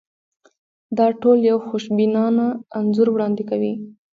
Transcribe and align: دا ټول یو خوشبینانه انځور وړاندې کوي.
دا 0.97 1.07
ټول 1.21 1.37
یو 1.49 1.57
خوشبینانه 1.67 2.45
انځور 2.79 3.07
وړاندې 3.11 3.43
کوي. 3.49 3.73